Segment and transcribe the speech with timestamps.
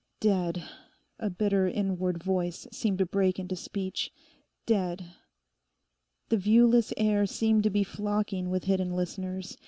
[0.19, 0.63] 'Dead!'
[1.19, 4.11] a bitter inward voice seemed to break into speech;
[4.65, 5.13] 'Dead!'
[6.29, 9.59] The viewless air seemed to be flocking with hidden listeners.